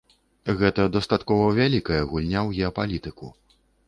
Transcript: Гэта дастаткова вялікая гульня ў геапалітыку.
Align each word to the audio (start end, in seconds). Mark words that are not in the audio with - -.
Гэта 0.61 0.85
дастаткова 0.95 1.51
вялікая 1.59 1.99
гульня 2.13 2.39
ў 2.47 2.57
геапалітыку. 2.61 3.31